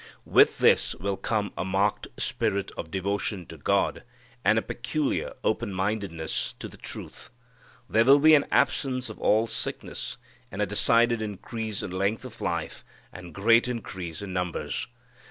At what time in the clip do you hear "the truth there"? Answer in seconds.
6.67-8.03